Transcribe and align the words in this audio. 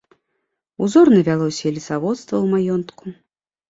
Узорна 0.85 1.21
вялося 1.29 1.63
і 1.69 1.77
лесаводства 1.79 2.35
ў 2.43 2.59
маёнтку. 2.59 3.19